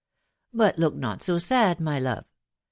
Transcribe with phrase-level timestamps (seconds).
[0.51, 2.25] But look not so sad, my love